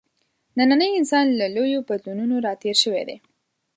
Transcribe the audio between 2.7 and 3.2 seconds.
شوی دی.